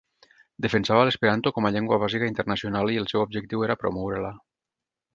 Defensava 0.65 1.03
l’esperanto 1.07 1.51
com 1.57 1.69
a 1.69 1.73
llengua 1.77 2.01
bàsica 2.05 2.31
internacional 2.33 2.93
i 2.97 3.01
el 3.05 3.09
seu 3.15 3.25
objectiu 3.29 3.71
era 3.71 3.81
promoure-la. 3.85 4.37